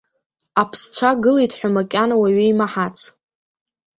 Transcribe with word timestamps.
Аԥсцәа 0.61 1.09
гылеит 1.21 1.51
ҳәа 1.57 1.69
макьана 1.75 2.15
уаҩы 2.21 2.43
имаҳац! 2.51 2.97